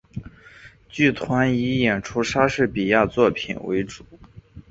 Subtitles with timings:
[0.89, 4.03] 剧团以演出莎士比亚作品为主。